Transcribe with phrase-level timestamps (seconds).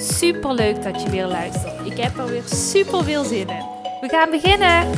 [0.00, 1.86] Super leuk dat je weer luistert.
[1.86, 3.64] Ik heb er weer super veel zin in.
[4.00, 4.90] We gaan beginnen.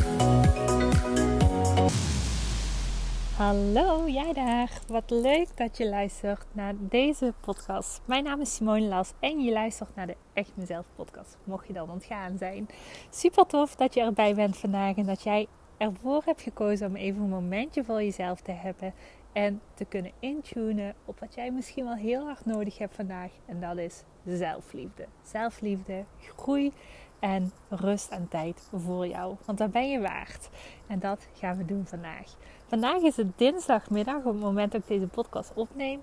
[3.37, 4.71] Hallo, jij daar.
[4.89, 8.01] Wat leuk dat je luistert naar deze podcast.
[8.05, 11.37] Mijn naam is Simone Las en je luistert naar de Echt Mezelf podcast.
[11.45, 12.69] Mocht je dan ontgaan zijn.
[13.11, 17.23] Super tof dat je erbij bent vandaag en dat jij ervoor hebt gekozen om even
[17.23, 18.95] een momentje voor jezelf te hebben
[19.33, 23.31] en te kunnen intunen op wat jij misschien wel heel hard nodig hebt vandaag.
[23.47, 25.07] En dat is zelfliefde.
[25.23, 26.73] Zelfliefde, groei
[27.19, 29.37] en rust en tijd voor jou.
[29.45, 30.51] Want dat ben je waard.
[30.87, 32.37] En dat gaan we doen vandaag.
[32.67, 36.01] Vandaag is het dinsdagmiddag, op het moment dat ik deze podcast opneem.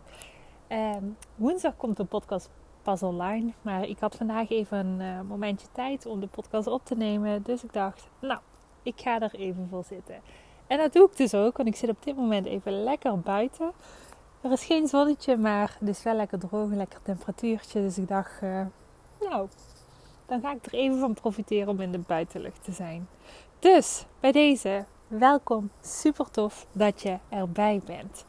[0.70, 2.50] Um, woensdag komt de podcast
[2.82, 3.52] pas online.
[3.62, 7.44] Maar ik had vandaag even een uh, momentje tijd om de podcast op te nemen.
[7.44, 8.40] Dus ik dacht, nou,
[8.84, 10.16] ik ga er even voor zitten.
[10.68, 13.72] En dat doe ik dus ook, want ik zit op dit moment even lekker buiten.
[14.42, 17.82] Er is geen zonnetje, maar het is wel lekker droog, lekker temperatuurtje.
[17.82, 18.66] Dus ik dacht, uh,
[19.20, 19.48] nou,
[20.26, 23.08] dan ga ik er even van profiteren om in de buitenlucht te zijn.
[23.60, 25.70] Dus bij deze, welkom.
[25.82, 28.26] Super tof dat je erbij bent.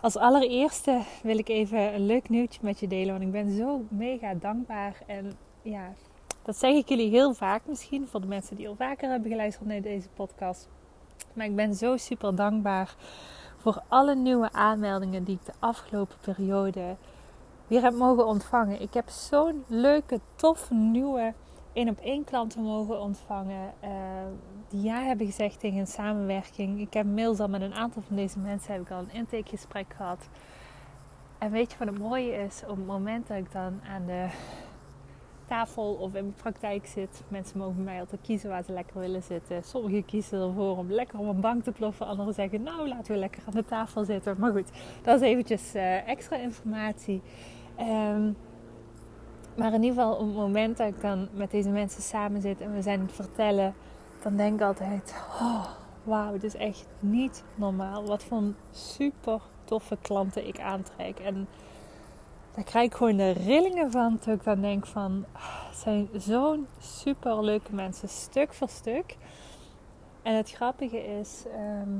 [0.00, 3.84] Als allereerste wil ik even een leuk nieuwtje met je delen, want ik ben zo
[3.88, 5.02] mega dankbaar.
[5.06, 5.32] En
[5.62, 5.92] ja,
[6.42, 9.68] dat zeg ik jullie heel vaak misschien, voor de mensen die al vaker hebben geluisterd
[9.68, 10.68] naar deze podcast.
[11.32, 12.94] Maar ik ben zo super dankbaar
[13.56, 16.96] voor alle nieuwe aanmeldingen die ik de afgelopen periode
[17.66, 18.80] weer heb mogen ontvangen.
[18.80, 21.34] Ik heb zo'n leuke, toffe, nieuwe
[21.72, 23.72] één op één klanten mogen ontvangen.
[23.84, 23.90] Uh,
[24.68, 26.80] die ja hebben gezegd tegen een samenwerking.
[26.80, 29.94] Ik heb mails al met een aantal van deze mensen heb ik al een intakegesprek
[29.96, 30.28] gehad.
[31.38, 32.62] En weet je wat het mooie is?
[32.62, 34.26] Op het moment dat ik dan aan de
[35.46, 37.22] tafel of in mijn praktijk zit.
[37.28, 39.64] Mensen mogen bij mij altijd kiezen waar ze lekker willen zitten.
[39.64, 42.06] Sommigen kiezen ervoor om lekker op een bank te ploffen.
[42.06, 44.36] Anderen zeggen, nou laten we lekker aan de tafel zitten.
[44.38, 44.70] Maar goed,
[45.02, 47.22] dat is eventjes uh, extra informatie.
[47.80, 48.36] Um,
[49.56, 52.60] maar in ieder geval op het moment dat ik dan met deze mensen samen zit
[52.60, 53.74] en we zijn het vertellen.
[54.22, 55.64] Dan denk ik altijd, oh,
[56.02, 58.04] wauw, het is echt niet normaal.
[58.04, 61.18] Wat voor super toffe klanten ik aantrek.
[61.18, 61.46] En
[62.54, 64.18] daar krijg ik gewoon de rillingen van.
[64.18, 69.16] Toen ik dan denk van, ah, het zijn zo'n super leuke mensen, stuk voor stuk.
[70.22, 71.90] En het grappige is, ehm,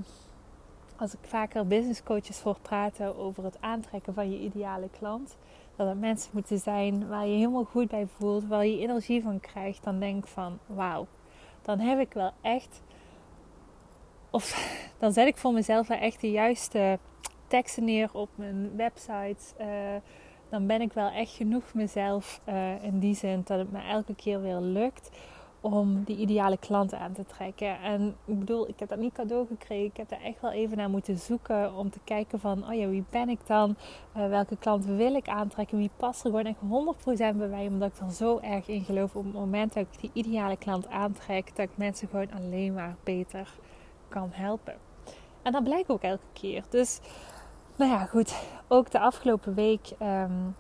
[0.97, 5.37] als ik vaker business coaches hoor praten over het aantrekken van je ideale klant.
[5.76, 9.41] Dat het mensen moeten zijn waar je helemaal goed bij voelt, waar je energie van
[9.41, 9.84] krijgt.
[9.84, 11.06] Dan denk ik van, wauw,
[11.62, 12.82] dan heb ik wel echt...
[14.31, 16.98] Of dan zet ik voor mezelf wel echt de juiste
[17.47, 19.44] teksten neer op mijn website.
[19.60, 19.66] Uh,
[20.54, 24.15] dan ben ik wel echt genoeg mezelf uh, in die zin dat het me elke
[24.15, 25.10] keer weer lukt
[25.60, 27.81] om die ideale klant aan te trekken.
[27.81, 29.84] En ik bedoel, ik heb dat niet cadeau gekregen.
[29.84, 32.88] Ik heb er echt wel even naar moeten zoeken om te kijken van, oh ja,
[32.88, 33.76] wie ben ik dan?
[34.16, 35.78] Uh, welke klant wil ik aantrekken?
[35.78, 36.59] Wie past er gewoon echt
[37.32, 37.66] 100% bij mij?
[37.66, 40.88] Omdat ik er zo erg in geloof op het moment dat ik die ideale klant
[40.88, 43.54] aantrek, dat ik mensen gewoon alleen maar beter
[44.09, 44.75] kan helpen.
[45.43, 46.64] En dat blijkt ook elke keer.
[46.69, 47.00] Dus
[47.76, 48.34] nou ja, goed.
[48.68, 50.56] Ook de afgelopen week, um,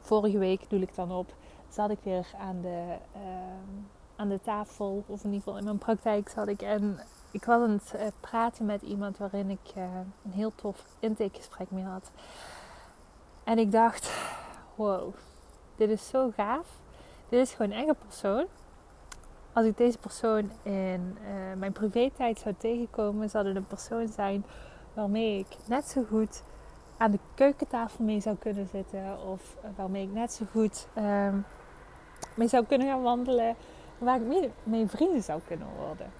[0.00, 1.34] vorige week doe ik dan op,
[1.68, 5.78] zat ik weer aan de, um, aan de tafel, of in ieder geval in mijn
[5.78, 6.62] praktijk zat ik.
[6.62, 6.98] En
[7.30, 9.84] ik was aan het uh, praten met iemand waarin ik uh,
[10.24, 12.10] een heel tof intakegesprek mee had.
[13.44, 14.10] En ik dacht,
[14.74, 15.14] wow,
[15.76, 16.66] dit is zo gaaf.
[17.28, 18.46] Dit is gewoon een enge persoon.
[19.52, 24.44] Als ik deze persoon in uh, mijn privé-tijd zou tegenkomen, zou het een persoon zijn
[24.94, 26.42] waarmee ik net zo goed
[26.96, 29.18] aan de keukentafel mee zou kunnen zitten.
[29.26, 31.44] Of waarmee ik net zo goed um,
[32.34, 33.56] mee zou kunnen gaan wandelen.
[33.98, 36.12] Waar ik mee, vrienden zou kunnen worden.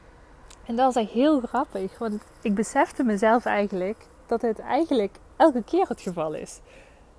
[0.67, 1.99] En dat is echt heel grappig.
[1.99, 6.61] Want ik besefte mezelf eigenlijk dat het eigenlijk elke keer het geval is.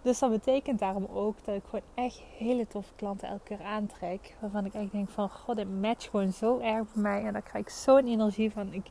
[0.01, 4.35] Dus dat betekent daarom ook dat ik gewoon echt hele toffe klanten elke keer aantrek.
[4.39, 7.23] Waarvan ik echt denk van, god, dit matcht gewoon zo erg bij mij.
[7.25, 8.73] En daar krijg ik zo'n energie van.
[8.73, 8.85] Ik,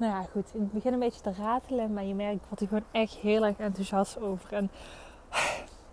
[0.00, 0.54] nou ja, goed.
[0.54, 4.20] Ik begin een beetje te ratelen, maar je merkt, ik gewoon echt heel erg enthousiast
[4.20, 4.52] over.
[4.52, 4.70] En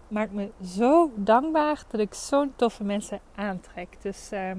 [0.07, 4.01] maakt me zo dankbaar dat ik zo'n toffe mensen aantrek.
[4.01, 4.51] Dus uh,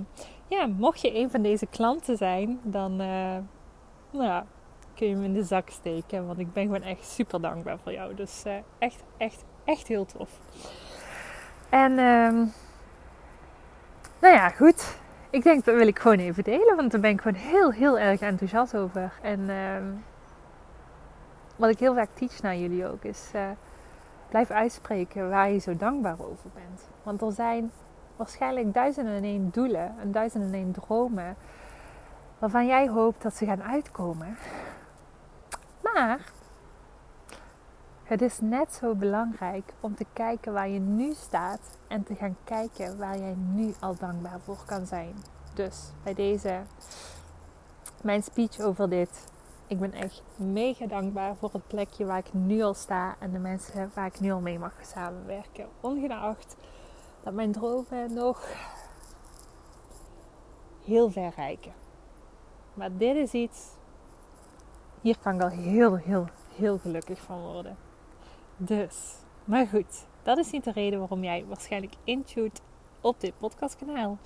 [0.48, 3.36] ja, mocht je een van deze klanten zijn, dan uh,
[4.10, 4.46] nou ja,
[4.94, 6.26] kun je me in de zak steken.
[6.26, 8.14] Want ik ben gewoon echt super dankbaar voor jou.
[8.14, 10.40] Dus uh, echt, echt, echt heel tof.
[11.68, 12.52] En um,
[14.20, 14.98] Nou ja, goed.
[15.30, 17.98] Ik denk dat wil ik gewoon even delen, want daar ben ik gewoon heel, heel
[17.98, 19.12] erg enthousiast over.
[19.22, 19.84] En ehm,
[21.56, 23.42] wat ik heel vaak teach naar jullie ook is: uh,
[24.28, 26.88] blijf uitspreken waar je zo dankbaar over bent.
[27.02, 27.70] Want er zijn
[28.16, 31.36] waarschijnlijk duizenden en één doelen en duizenden en één dromen
[32.38, 34.36] waarvan jij hoopt dat ze gaan uitkomen.
[35.80, 36.20] Maar
[38.08, 42.36] het is net zo belangrijk om te kijken waar je nu staat en te gaan
[42.44, 45.14] kijken waar jij nu al dankbaar voor kan zijn.
[45.54, 46.60] Dus bij deze
[48.02, 49.26] mijn speech over dit.
[49.66, 53.38] Ik ben echt mega dankbaar voor het plekje waar ik nu al sta en de
[53.38, 55.68] mensen waar ik nu al mee mag samenwerken.
[55.80, 56.56] Ongeacht
[57.22, 58.48] dat mijn dromen nog
[60.84, 61.72] heel ver reiken.
[62.74, 63.68] Maar dit is iets,
[65.00, 66.26] hier kan ik al heel, heel,
[66.56, 67.87] heel gelukkig van worden.
[68.60, 69.14] Dus,
[69.44, 72.62] maar goed, dat is niet de reden waarom jij waarschijnlijk intuut
[73.00, 74.18] op dit podcastkanaal.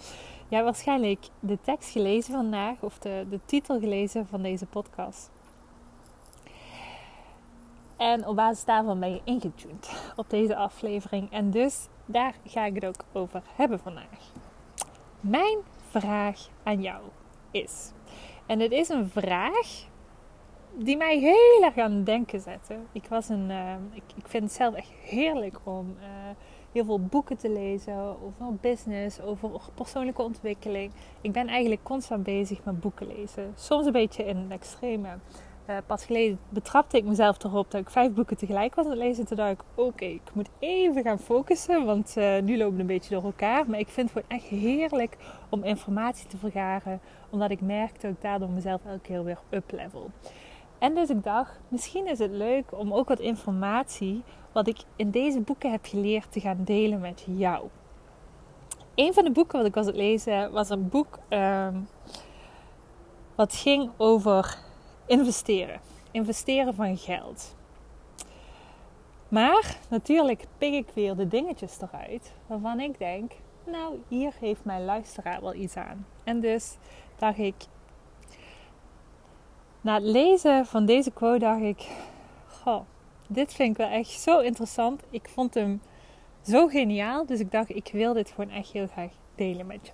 [0.48, 5.30] Jij hebt waarschijnlijk de tekst gelezen vandaag of de, de titel gelezen van deze podcast.
[7.96, 11.30] En op basis daarvan ben je ingetuned op deze aflevering.
[11.30, 14.32] En dus daar ga ik het ook over hebben vandaag.
[15.20, 15.58] Mijn
[15.88, 17.02] vraag aan jou
[17.50, 17.92] is,
[18.46, 19.86] en het is een vraag
[20.78, 22.76] die mij heel erg aan het denken zette.
[22.92, 26.04] Ik, was een, uh, ik, ik, vind het zelf echt heerlijk om uh,
[26.72, 30.92] heel veel boeken te lezen over business, over persoonlijke ontwikkeling.
[31.20, 33.52] Ik ben eigenlijk constant bezig met boeken lezen.
[33.56, 35.08] Soms een beetje in het extreme.
[35.68, 39.00] Uh, pas geleden betrapte ik mezelf erop dat ik vijf boeken tegelijk was aan het
[39.00, 39.26] lezen.
[39.26, 43.14] Toen dacht ik, oké, ik moet even gaan focussen, want nu lopen we een beetje
[43.14, 43.70] door elkaar.
[43.70, 45.16] Maar ik vind het gewoon echt heerlijk
[45.48, 50.10] om informatie te vergaren, omdat ik merk dat ik daardoor mezelf elke keer weer uplevel.
[50.82, 55.10] En dus ik dacht, misschien is het leuk om ook wat informatie wat ik in
[55.10, 57.68] deze boeken heb geleerd te gaan delen met jou.
[58.94, 61.88] Een van de boeken wat ik was het lezen was een boek um,
[63.34, 64.58] wat ging over
[65.06, 65.80] investeren.
[66.10, 67.54] Investeren van geld.
[69.28, 73.32] Maar natuurlijk pik ik weer de dingetjes eruit waarvan ik denk,
[73.66, 76.06] nou hier heeft mijn luisteraar wel iets aan.
[76.24, 76.76] En dus
[77.18, 77.54] dacht ik,
[79.82, 81.88] na het lezen van deze quote dacht ik:
[82.46, 82.80] Goh,
[83.28, 85.02] dit vind ik wel echt zo interessant.
[85.10, 85.82] Ik vond hem
[86.42, 87.26] zo geniaal.
[87.26, 89.92] Dus ik dacht: ik wil dit gewoon echt heel graag delen met je.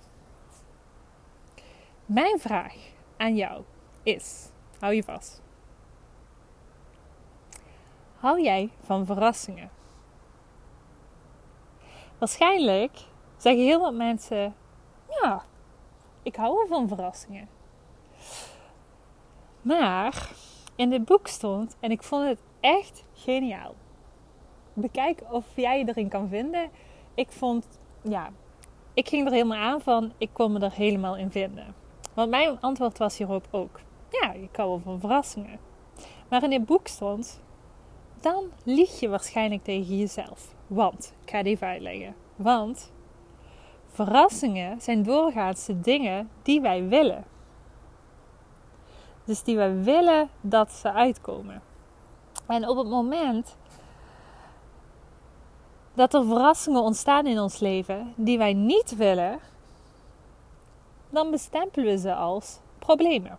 [2.05, 2.75] Mijn vraag
[3.17, 3.63] aan jou
[4.03, 4.49] is:
[4.79, 5.41] hou je vast.
[8.15, 9.69] Hou jij van verrassingen?
[12.17, 12.91] Waarschijnlijk
[13.37, 14.55] zeggen heel wat mensen:
[15.21, 15.43] Ja,
[16.23, 17.58] ik hou wel van verrassingen.
[19.61, 20.29] Maar
[20.75, 23.75] in dit boek stond, en ik vond het echt geniaal.
[24.73, 26.69] Bekijk of jij je erin kan vinden.
[27.13, 27.67] Ik vond,
[28.01, 28.29] ja,
[28.93, 31.75] ik ging er helemaal aan van, ik kon me er helemaal in vinden.
[32.13, 33.79] Want mijn antwoord was hierop ook,
[34.09, 35.59] ja, ik hou wel van verrassingen.
[36.29, 37.41] Maar in dit boek stond,
[38.21, 40.55] dan lieg je waarschijnlijk tegen jezelf.
[40.67, 42.15] Want, ik ga het even uitleggen.
[42.35, 42.91] Want
[43.87, 47.25] verrassingen zijn doorgaans de dingen die wij willen.
[49.29, 51.61] Dus die we willen dat ze uitkomen.
[52.45, 53.55] En op het moment
[55.93, 59.39] dat er verrassingen ontstaan in ons leven die wij niet willen,
[61.09, 63.37] dan bestempelen we ze als problemen.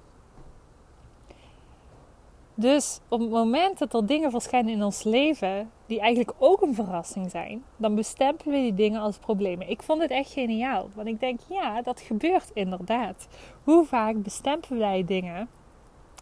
[2.54, 6.74] Dus op het moment dat er dingen verschijnen in ons leven die eigenlijk ook een
[6.74, 9.70] verrassing zijn, dan bestempelen we die dingen als problemen.
[9.70, 13.28] Ik vond het echt geniaal, want ik denk, ja, dat gebeurt inderdaad.
[13.64, 15.48] Hoe vaak bestempelen wij dingen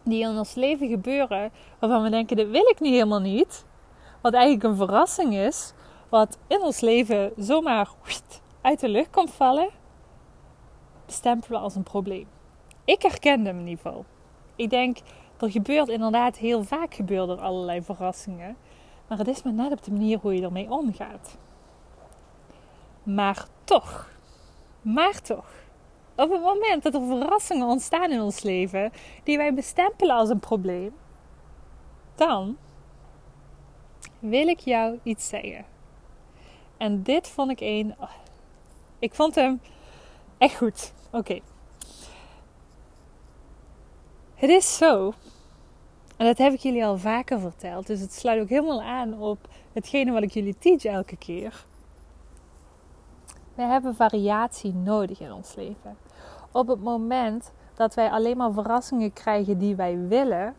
[0.03, 3.65] die in ons leven gebeuren, waarvan we denken: dit wil ik nu helemaal niet.
[4.21, 5.73] Wat eigenlijk een verrassing is,
[6.09, 7.89] wat in ons leven zomaar
[8.61, 9.69] uit de lucht komt vallen,
[11.05, 12.27] bestempelen we als een probleem.
[12.85, 14.05] Ik herkende hem in ieder geval.
[14.55, 14.97] Ik denk,
[15.39, 18.57] er gebeurt inderdaad heel vaak gebeuren er allerlei verrassingen.
[19.07, 21.37] Maar het is maar net op de manier hoe je ermee omgaat.
[23.03, 24.09] Maar toch,
[24.81, 25.49] maar toch,
[26.19, 28.91] op het moment dat er verrassingen ontstaan in ons leven
[29.23, 30.93] die wij bestempelen als een probleem,
[32.15, 32.57] dan
[34.19, 35.65] wil ik jou iets zeggen.
[36.77, 37.95] En dit vond ik een.
[37.99, 38.11] Oh,
[38.99, 39.61] ik vond hem
[40.37, 40.93] echt goed.
[41.11, 41.39] Oké.
[44.35, 45.13] Het is zo,
[46.17, 49.47] en dat heb ik jullie al vaker verteld, dus het sluit ook helemaal aan op
[49.73, 51.65] hetgene wat ik jullie teach elke keer.
[53.55, 55.97] We hebben variatie nodig in ons leven
[56.51, 60.55] op het moment dat wij alleen maar verrassingen krijgen die wij willen,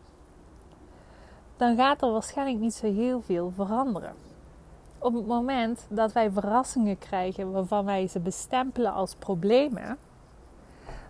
[1.57, 4.13] dan gaat er waarschijnlijk niet zo heel veel veranderen.
[4.97, 9.97] op het moment dat wij verrassingen krijgen waarvan wij ze bestempelen als problemen,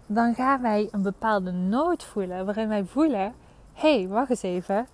[0.06, 3.34] dan gaan wij een bepaalde nood voelen waarin wij voelen:
[3.74, 4.88] hé, hey, wacht eens even,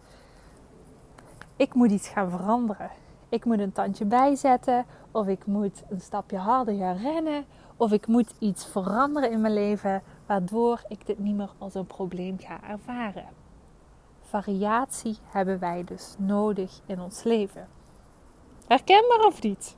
[1.55, 2.89] ik moet iets gaan veranderen.
[3.29, 7.45] Ik moet een tandje bijzetten, of ik moet een stapje harder gaan rennen,
[7.77, 11.87] of ik moet iets veranderen in mijn leven waardoor ik dit niet meer als een
[11.87, 13.27] probleem ga ervaren.
[14.21, 17.67] Variatie hebben wij dus nodig in ons leven.
[18.67, 19.75] Herkenbaar of niet?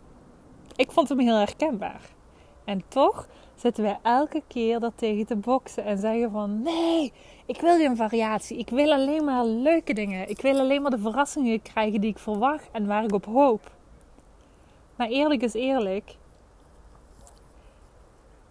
[0.75, 2.01] Ik vond hem heel herkenbaar.
[2.63, 7.13] En toch zitten wij elke keer dat tegen te boksen en zeggen van nee,
[7.45, 8.57] ik wil geen variatie.
[8.57, 10.29] Ik wil alleen maar leuke dingen.
[10.29, 13.71] Ik wil alleen maar de verrassingen krijgen die ik verwacht en waar ik op hoop.
[14.95, 16.15] Maar eerlijk is eerlijk,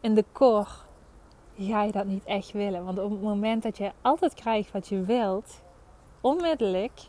[0.01, 0.67] in de core
[1.59, 2.85] ga je dat niet echt willen.
[2.85, 5.61] Want op het moment dat je altijd krijgt wat je wilt,
[6.21, 7.01] onmiddellijk,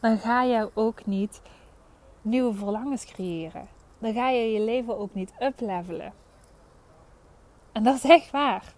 [0.00, 1.42] dan ga je ook niet
[2.22, 3.68] nieuwe verlangens creëren.
[4.04, 6.12] Dan ga je je leven ook niet uplevelen.
[7.72, 8.74] En dat is echt waar.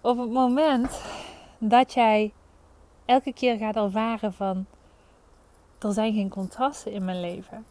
[0.00, 1.02] Op het moment
[1.58, 2.32] dat jij
[3.04, 4.66] elke keer gaat ervaren van
[5.78, 7.66] er zijn geen contrasten in mijn leven,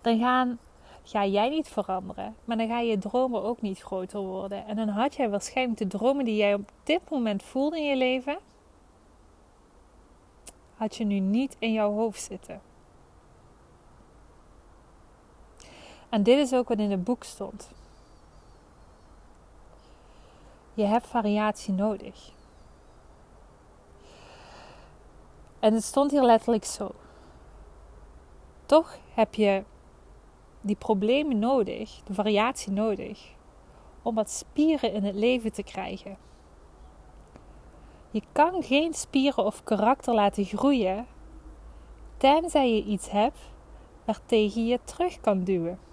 [0.00, 0.58] dan gaan,
[1.02, 4.66] ga jij niet veranderen, maar dan ga je dromen ook niet groter worden.
[4.66, 7.96] En dan had jij waarschijnlijk de dromen die jij op dit moment voelt in je
[7.96, 8.38] leven,
[10.76, 12.74] had je nu niet in jouw hoofd zitten.
[16.16, 17.70] En dit is ook wat in het boek stond.
[20.74, 22.32] Je hebt variatie nodig.
[25.58, 26.90] En het stond hier letterlijk zo.
[28.66, 29.64] Toch heb je
[30.60, 33.32] die problemen nodig, de variatie nodig,
[34.02, 36.16] om wat spieren in het leven te krijgen.
[38.10, 41.06] Je kan geen spieren of karakter laten groeien
[42.16, 43.38] tenzij je iets hebt
[44.04, 45.85] waartegen je terug kan duwen.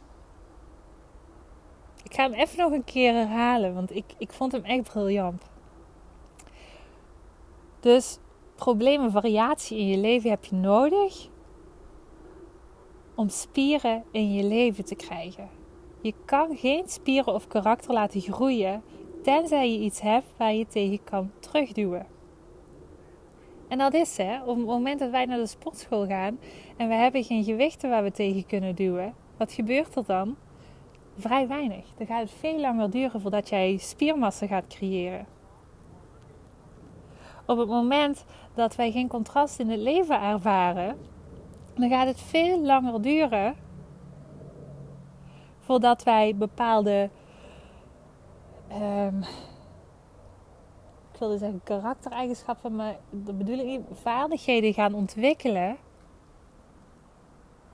[2.04, 5.44] Ik ga hem even nog een keer herhalen, want ik, ik vond hem echt briljant.
[7.80, 8.18] Dus
[8.56, 11.28] problemen, variatie in je leven heb je nodig
[13.16, 15.50] om spieren in je leven te krijgen.
[16.02, 18.84] Je kan geen spieren of karakter laten groeien
[19.24, 22.06] tenzij je iets hebt waar je tegen kan terugduwen.
[23.68, 26.40] En dat is hè, op het moment dat wij naar de sportschool gaan
[26.78, 30.36] en we hebben geen gewichten waar we tegen kunnen duwen, wat gebeurt er dan?
[31.18, 31.86] Vrij weinig.
[31.98, 35.26] Dan gaat het veel langer duren voordat jij spiermassa gaat creëren.
[37.46, 40.98] Op het moment dat wij geen contrast in het leven ervaren,
[41.76, 43.56] dan gaat het veel langer duren
[45.60, 47.10] voordat wij bepaalde
[48.72, 49.24] um,
[51.14, 55.78] ik wilde zeggen karaktereigenschappen, maar dat bedoel ik niet, vaardigheden gaan ontwikkelen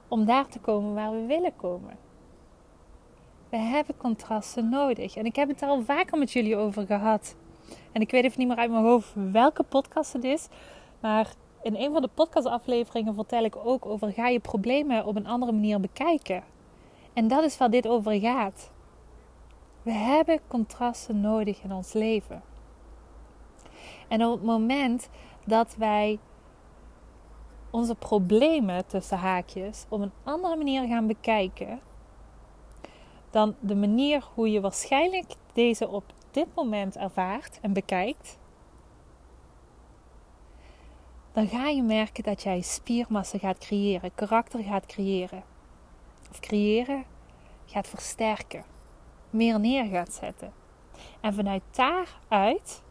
[0.08, 1.98] om daar te komen waar we willen komen.
[3.50, 5.16] We hebben contrasten nodig.
[5.16, 7.36] En ik heb het er al vaker met jullie over gehad.
[7.92, 10.48] En ik weet even niet meer uit mijn hoofd welke podcast het is.
[11.00, 15.28] Maar in een van de podcastafleveringen vertel ik ook over ga je problemen op een
[15.28, 16.44] andere manier bekijken.
[17.14, 18.72] En dat is waar dit over gaat.
[19.82, 22.42] We hebben contrasten nodig in ons leven.
[24.08, 25.10] En op het moment
[25.46, 26.20] dat wij
[27.70, 31.80] onze problemen tussen haakjes op een andere manier gaan bekijken
[33.30, 38.38] dan de manier hoe je waarschijnlijk deze op dit moment ervaart en bekijkt,
[41.32, 45.44] dan ga je merken dat jij spiermassa gaat creëren, karakter gaat creëren.
[46.32, 47.04] Of creëren
[47.66, 48.64] gaat versterken,
[49.30, 50.54] meer neer gaat zetten.
[51.22, 52.84] En vanuit daaruit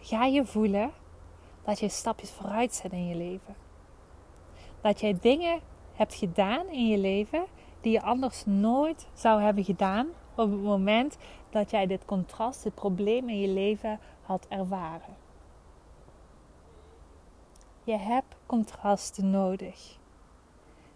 [0.00, 0.92] ga je voelen
[1.64, 3.56] dat je stapjes vooruit zet in je leven.
[4.80, 5.60] Dat jij dingen
[5.94, 7.44] hebt gedaan in je leven
[7.80, 11.16] die je anders nooit zou hebben gedaan op het moment
[11.50, 15.16] dat jij dit contrast, dit probleem in je leven had ervaren.
[17.84, 19.98] Je hebt contrasten nodig.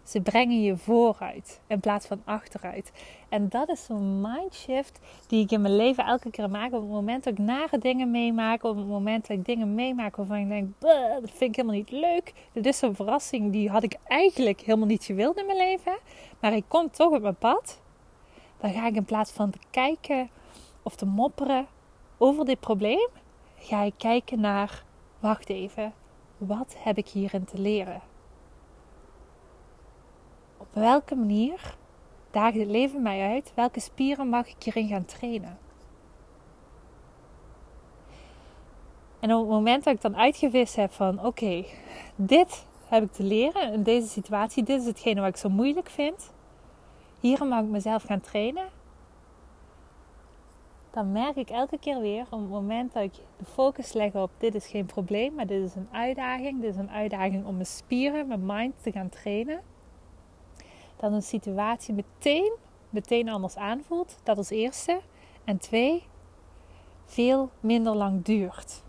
[0.03, 2.91] Ze brengen je vooruit in plaats van achteruit.
[3.29, 6.73] En dat is zo'n mindshift die ik in mijn leven elke keer maak.
[6.73, 8.63] Op het moment dat ik nare dingen meemaak.
[8.63, 11.91] Op het moment dat ik dingen meemaak waarvan ik denk, dat vind ik helemaal niet
[11.91, 12.33] leuk.
[12.51, 15.97] Dit is een verrassing die had ik eigenlijk helemaal niet gewild in mijn leven.
[16.39, 17.81] Maar hij komt toch op mijn pad.
[18.57, 20.29] Dan ga ik in plaats van te kijken
[20.83, 21.67] of te mopperen
[22.17, 23.09] over dit probleem.
[23.57, 24.83] Ga ik kijken naar,
[25.19, 25.93] wacht even,
[26.37, 28.11] wat heb ik hierin te leren?
[30.75, 31.75] Op welke manier
[32.31, 33.51] daagt het leven mij uit?
[33.55, 35.57] Welke spieren mag ik hierin gaan trainen?
[39.19, 41.65] En op het moment dat ik dan uitgewist heb van oké,
[42.15, 44.63] dit heb ik te leren in deze situatie.
[44.63, 46.33] Dit is hetgene wat ik zo moeilijk vind.
[47.19, 48.69] Hier mag ik mezelf gaan trainen.
[50.91, 54.31] Dan merk ik elke keer weer op het moment dat ik de focus leg op
[54.37, 56.61] dit is geen probleem, maar dit is een uitdaging.
[56.61, 59.72] Dit is een uitdaging om mijn spieren, mijn mind te gaan trainen.
[61.03, 62.53] Dat een situatie meteen,
[62.89, 64.19] meteen anders aanvoelt.
[64.23, 65.01] Dat als eerste.
[65.43, 66.03] En twee,
[67.05, 68.83] veel minder lang duurt.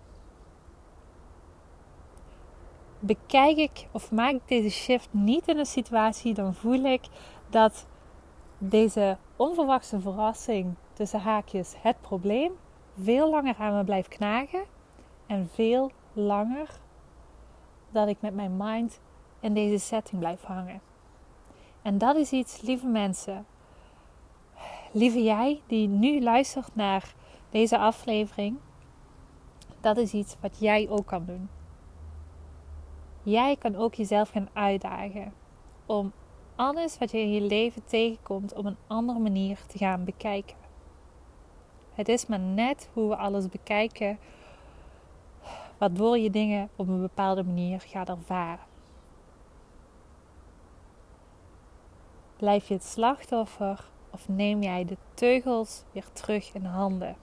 [2.98, 7.02] Bekijk ik of maak ik deze shift niet in een situatie, dan voel ik
[7.50, 7.86] dat
[8.58, 12.52] deze onverwachte verrassing tussen haakjes het probleem
[13.02, 14.64] veel langer aan me blijft knagen
[15.26, 16.68] en veel langer
[17.90, 19.00] dat ik met mijn mind
[19.40, 20.93] in deze setting blijf hangen.
[21.84, 23.46] En dat is iets, lieve mensen,
[24.92, 27.14] lieve jij die nu luistert naar
[27.50, 28.56] deze aflevering,
[29.80, 31.48] dat is iets wat jij ook kan doen.
[33.22, 35.32] Jij kan ook jezelf gaan uitdagen
[35.86, 36.12] om
[36.56, 40.56] alles wat je in je leven tegenkomt op een andere manier te gaan bekijken.
[41.94, 44.18] Het is maar net hoe we alles bekijken,
[45.78, 48.73] waardoor je dingen op een bepaalde manier gaat ervaren.
[52.36, 57.16] Blijf je het slachtoffer of neem jij de teugels weer terug in handen?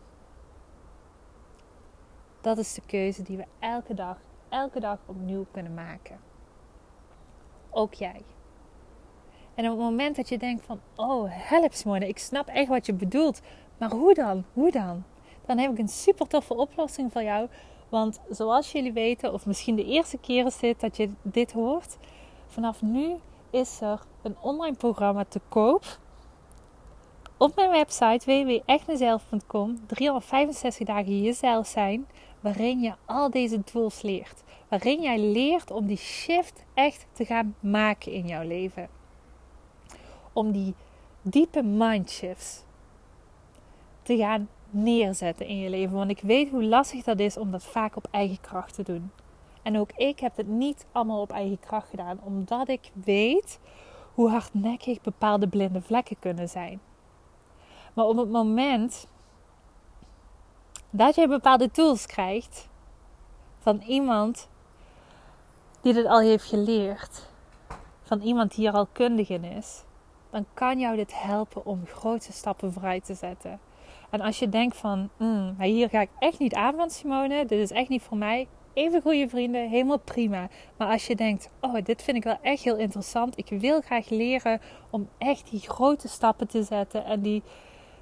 [2.42, 4.18] Dat is de keuze die we elke dag,
[4.50, 6.20] elke dag opnieuw kunnen maken.
[7.70, 8.22] Ook jij.
[9.56, 12.94] En op het moment dat je denkt van, oh help ik snap echt wat je
[12.94, 13.42] bedoelt.
[13.78, 14.46] Maar hoe dan?
[14.54, 15.04] Hoe dan?
[15.46, 17.48] Dan heb ik een super toffe oplossing voor jou.
[17.90, 21.98] Want zoals jullie weten, of misschien de eerste keer is dit dat je dit hoort.
[22.48, 23.16] Vanaf nu
[23.52, 26.00] is er een online programma te koop.
[27.38, 32.08] Op mijn website www.echtmezelf.com 365 dagen jezelf zijn.
[32.40, 34.44] Waarin je al deze tools leert.
[34.68, 38.90] Waarin jij leert om die shift echt te gaan maken in jouw leven
[40.34, 40.74] om die
[41.22, 42.64] diepe mindshifts
[44.04, 45.96] te gaan neerzetten in je leven.
[45.96, 49.12] Want ik weet hoe lastig dat is om dat vaak op eigen kracht te doen.
[49.62, 53.60] En ook ik heb het niet allemaal op eigen kracht gedaan, omdat ik weet
[54.14, 56.82] hoe hardnekkig bepaalde blinde vlekken kunnen zijn.
[57.94, 59.08] Maar op het moment
[60.90, 62.70] dat je bepaalde tools krijgt
[63.58, 64.50] van iemand
[65.82, 67.30] die dit al heeft geleerd,
[68.02, 69.84] van iemand die er al kundig in is,
[70.30, 73.60] dan kan jou dit helpen om grote stappen vooruit te zetten.
[74.10, 77.46] En als je denkt van, mm, maar hier ga ik echt niet aan van Simone,
[77.46, 78.48] dit is echt niet voor mij.
[78.74, 80.50] Even goede vrienden, helemaal prima.
[80.78, 83.38] Maar als je denkt, oh, dit vind ik wel echt heel interessant.
[83.38, 87.44] Ik wil graag leren om echt die grote stappen te zetten en die,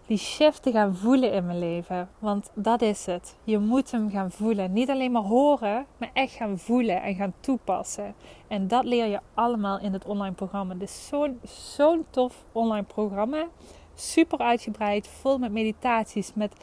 [0.05, 2.09] die shift te gaan voelen in mijn leven.
[2.19, 3.35] Want dat is het.
[3.43, 4.73] Je moet hem gaan voelen.
[4.73, 8.15] Niet alleen maar horen, maar echt gaan voelen en gaan toepassen.
[8.47, 10.73] En dat leer je allemaal in het online programma.
[10.73, 11.39] Dus zo'n
[11.75, 13.47] zo'n tof online programma.
[13.95, 16.53] Super uitgebreid, vol met meditaties, met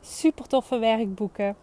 [0.00, 1.56] super toffe werkboeken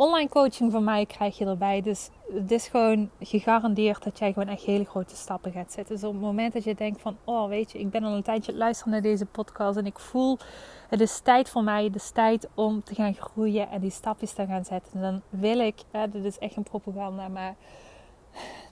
[0.00, 1.82] online coaching van mij krijg je erbij.
[1.82, 5.94] Dus het is gewoon gegarandeerd dat jij gewoon echt hele grote stappen gaat zetten.
[5.94, 8.22] Dus op het moment dat je denkt van, oh weet je, ik ben al een
[8.22, 10.38] tijdje luisteren naar deze podcast en ik voel,
[10.88, 14.32] het is tijd voor mij, het is tijd om te gaan groeien en die stapjes
[14.32, 15.00] te gaan zetten.
[15.00, 17.54] dan wil ik, hè, dit is echt een propaganda, maar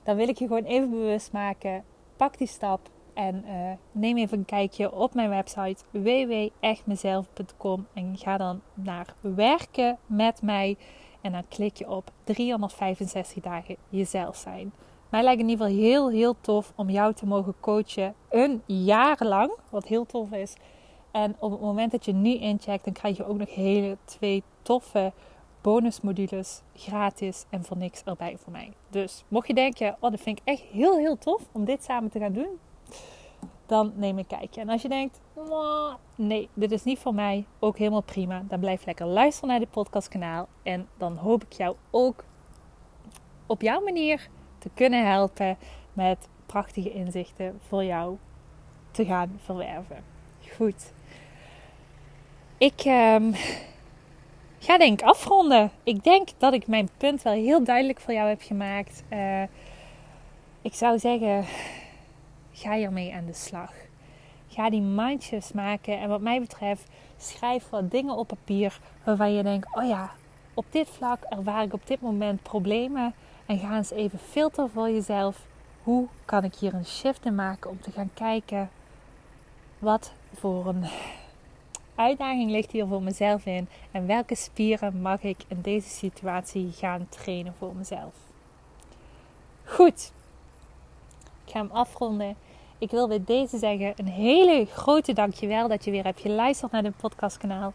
[0.05, 1.85] dan wil ik je gewoon even bewust maken.
[2.17, 2.81] Pak die stap,
[3.15, 9.99] en uh, neem even een kijkje op mijn website www.echtmezelf.com en ga dan naar werken
[10.07, 10.77] met mij.
[11.21, 14.73] En dan klik je op 365 dagen jezelf zijn.
[15.09, 19.19] Mij lijkt in ieder geval heel, heel tof om jou te mogen coachen een jaar
[19.25, 19.53] lang.
[19.71, 20.55] Wat heel tof is.
[21.11, 24.43] En op het moment dat je nu incheckt, dan krijg je ook nog hele twee
[24.63, 25.13] toffe
[25.61, 28.73] bonusmodules gratis en voor niks erbij voor mij.
[28.91, 32.11] Dus mocht je denken, oh dat vind ik echt heel, heel tof om dit samen
[32.11, 32.59] te gaan doen
[33.69, 34.61] dan neem een kijkje.
[34.61, 35.21] En als je denkt,
[36.15, 38.43] nee, dit is niet voor mij, ook helemaal prima.
[38.49, 40.49] Dan blijf lekker luisteren naar dit podcastkanaal.
[40.63, 42.25] En dan hoop ik jou ook
[43.47, 44.29] op jouw manier
[44.59, 45.57] te kunnen helpen
[45.93, 48.17] met prachtige inzichten voor jou
[48.91, 50.05] te gaan verwerven.
[50.57, 50.93] Goed.
[52.59, 53.35] Ik um,
[54.59, 55.71] ga denk afronden.
[55.83, 59.05] Ik denk dat ik mijn punt wel heel duidelijk voor jou heb gemaakt.
[59.13, 59.43] Uh,
[60.63, 61.45] ik zou zeggen,
[62.59, 63.73] ga hiermee aan de slag.
[64.49, 65.99] Ga die mindshifts maken.
[65.99, 70.11] En wat mij betreft, schrijf wat dingen op papier waarvan je denkt: oh ja,
[70.55, 73.15] op dit vlak ervaar ik op dit moment problemen.
[73.47, 75.47] En ga eens even filteren voor jezelf.
[75.83, 78.71] Hoe kan ik hier een shift in maken om te gaan kijken
[79.79, 80.85] wat voor een
[81.95, 87.07] uitdaging ligt hier voor mezelf in en welke spieren mag ik in deze situatie gaan
[87.09, 88.15] trainen voor mezelf.
[89.65, 90.13] Goed,
[91.45, 92.37] ik ga hem afronden.
[92.81, 96.83] Ik wil bij deze zeggen een hele grote dankjewel dat je weer hebt geluisterd naar
[96.83, 97.73] dit podcastkanaal.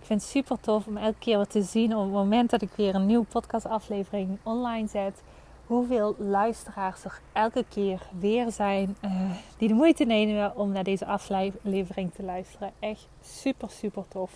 [0.00, 2.62] Ik vind het super tof om elke keer wat te zien op het moment dat
[2.62, 5.22] ik weer een nieuwe podcastaflevering online zet.
[5.66, 11.06] Hoeveel luisteraars er elke keer weer zijn uh, die de moeite nemen om naar deze
[11.06, 12.72] aflevering te luisteren.
[12.78, 14.32] Echt super, super tof.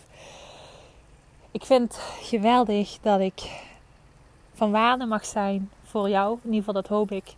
[1.51, 3.65] Ik vind het geweldig dat ik
[4.55, 6.33] van waarde mag zijn voor jou.
[6.43, 7.35] In ieder geval, dat hoop ik.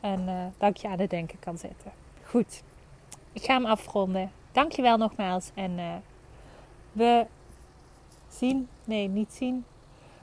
[0.00, 2.07] En uh, dat ik je aan het denken kan zetten.
[2.28, 2.62] Goed,
[3.32, 4.32] ik ga hem afronden.
[4.52, 5.50] Dankjewel nogmaals.
[5.54, 5.94] En uh,
[6.92, 7.26] we
[8.28, 9.64] zien, nee, niet zien.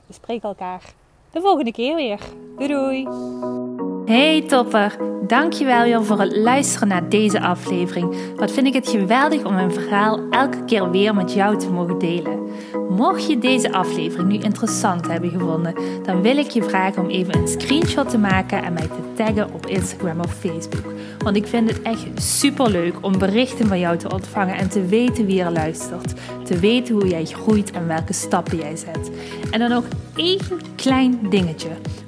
[0.06, 0.94] We spreken elkaar
[1.30, 2.20] de volgende keer weer.
[2.56, 3.95] Doei doei!
[4.06, 8.16] Hey topper, dankjewel weer voor het luisteren naar deze aflevering.
[8.36, 11.98] Wat vind ik het geweldig om mijn verhaal elke keer weer met jou te mogen
[11.98, 12.40] delen.
[12.88, 17.36] Mocht je deze aflevering nu interessant hebben gevonden, dan wil ik je vragen om even
[17.36, 20.92] een screenshot te maken en mij te taggen op Instagram of Facebook.
[21.18, 24.86] Want ik vind het echt super leuk om berichten van jou te ontvangen en te
[24.86, 26.14] weten wie er luistert.
[26.44, 29.10] Te weten hoe jij groeit en welke stappen jij zet.
[29.50, 29.84] En dan nog
[30.16, 30.40] één
[30.76, 31.68] klein dingetje.